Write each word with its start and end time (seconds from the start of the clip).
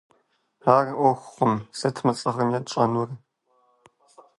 Ар 0.75 0.87
Ӏуэхукъым, 0.97 1.53
сыт 1.77 1.97
мы 2.05 2.13
сӀыгъым 2.19 2.49
етщӀэнур? 2.57 3.09